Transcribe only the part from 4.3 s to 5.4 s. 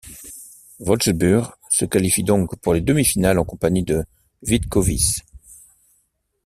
Vítkovice.